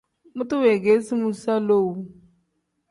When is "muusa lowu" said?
1.19-1.93